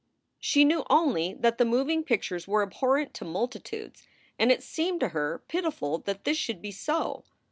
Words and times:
She 0.39 0.65
knew 0.65 0.83
only 0.89 1.35
that 1.35 1.59
the 1.59 1.63
moving 1.63 2.03
pictures 2.03 2.47
were 2.47 2.63
abhorrent 2.63 3.13
to 3.13 3.23
multitudes 3.23 4.07
and 4.39 4.51
it 4.51 4.63
seemed 4.63 4.99
to 5.01 5.09
her 5.09 5.43
pitiful 5.47 5.99
that 5.99 6.23
this 6.23 6.37
should 6.39 6.59
be 6.59 6.71
so. 6.71 7.23